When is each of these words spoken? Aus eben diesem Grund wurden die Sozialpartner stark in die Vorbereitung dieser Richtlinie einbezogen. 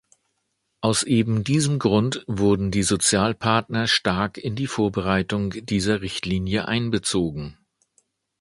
Aus 0.81 1.03
eben 1.03 1.43
diesem 1.43 1.77
Grund 1.77 2.23
wurden 2.25 2.71
die 2.71 2.81
Sozialpartner 2.81 3.85
stark 3.85 4.39
in 4.39 4.55
die 4.55 4.65
Vorbereitung 4.65 5.51
dieser 5.67 6.01
Richtlinie 6.01 6.67
einbezogen. 6.67 7.59